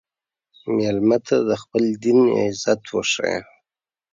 مېلمه 0.75 1.17
ته 1.27 1.35
د 1.49 1.51
خپل 1.61 1.83
دین 2.03 2.19
عزت 2.39 2.81
وښیه. 2.91 3.37